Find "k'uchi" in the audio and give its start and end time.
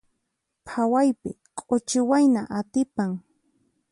1.57-1.99